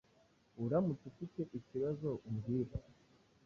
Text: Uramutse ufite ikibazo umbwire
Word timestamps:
Uramutse 0.63 1.03
ufite 1.11 1.39
ikibazo 1.59 2.09
umbwire 2.27 2.73